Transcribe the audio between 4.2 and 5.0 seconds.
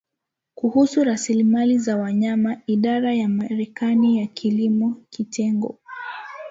Kilimo